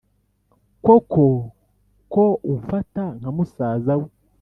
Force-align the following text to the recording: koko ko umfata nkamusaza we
koko 0.85 1.25
ko 2.13 2.23
umfata 2.51 3.03
nkamusaza 3.19 3.93
we 4.01 4.09